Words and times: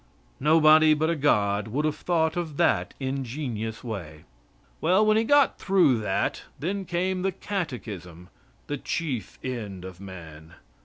Nobody 0.39 0.95
but 0.95 1.11
a 1.11 1.15
God 1.15 1.67
would 1.67 1.85
have 1.85 1.95
thought 1.97 2.35
of 2.35 2.57
that 2.57 2.95
ingenious 2.99 3.83
way. 3.83 4.23
Well, 4.81 5.05
when 5.05 5.15
he 5.15 5.23
got 5.23 5.59
through 5.59 5.99
that, 5.99 6.41
then 6.57 6.85
came 6.85 7.21
the 7.21 7.31
catechism 7.31 8.29
the 8.65 8.77
chief 8.77 9.37
end 9.43 9.85
of 9.85 10.01
man. 10.01 10.55